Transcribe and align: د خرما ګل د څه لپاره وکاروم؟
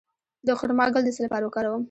د 0.47 0.49
خرما 0.59 0.85
ګل 0.93 1.03
د 1.05 1.09
څه 1.15 1.21
لپاره 1.25 1.43
وکاروم؟ 1.45 1.79